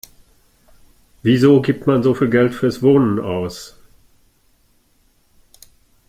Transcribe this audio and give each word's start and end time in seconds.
Wieso 1.21 1.61
gibt 1.61 1.85
man 1.85 2.01
so 2.01 2.15
viel 2.15 2.31
Geld 2.31 2.55
fürs 2.55 2.81
Wohnen 2.81 3.19
aus? 3.19 3.79